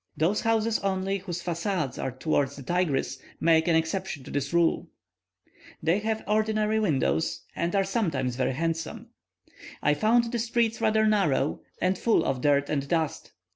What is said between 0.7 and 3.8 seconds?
only whose facades are towards the Tigris make an